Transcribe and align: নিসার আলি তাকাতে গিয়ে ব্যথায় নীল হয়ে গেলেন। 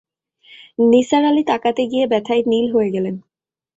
নিসার 0.91 1.23
আলি 1.25 1.43
তাকাতে 1.47 1.81
গিয়ে 1.91 2.05
ব্যথায় 2.11 2.43
নীল 2.51 2.67
হয়ে 2.73 2.89
গেলেন। 2.95 3.15